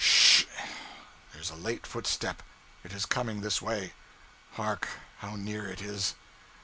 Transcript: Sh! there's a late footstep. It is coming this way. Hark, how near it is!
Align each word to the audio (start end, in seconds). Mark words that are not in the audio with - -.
Sh! 0.03 0.45
there's 1.31 1.51
a 1.51 1.55
late 1.55 1.85
footstep. 1.85 2.41
It 2.83 2.91
is 2.91 3.05
coming 3.05 3.41
this 3.41 3.61
way. 3.61 3.93
Hark, 4.53 4.87
how 5.19 5.35
near 5.35 5.67
it 5.67 5.79
is! 5.79 6.15